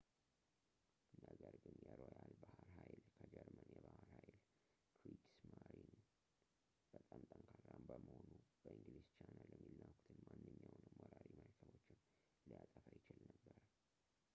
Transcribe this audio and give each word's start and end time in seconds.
ነገር 1.25 1.55
ግን 1.63 1.75
የሮያል 1.87 2.31
ባሕር 2.39 2.63
ኃይል 2.77 3.01
ከጀርመን 3.17 3.67
የባሕር 3.73 4.07
ኃይል 4.13 4.33
ክሪግስማሪን” 5.01 5.91
በጣም 6.93 7.21
ጠንካራ 7.33 7.75
በመሆኑ 7.91 8.31
በእንግሊዝ 8.63 9.05
ቻናል 9.19 9.47
የሚላኩትን 9.57 10.19
ማንኛውንም 10.27 10.91
ወራሪ 11.05 11.31
መርከቦችን 11.45 12.03
ሊያጠፋ 12.49 12.85
ይችል 12.99 13.21
ነበር 13.31 13.57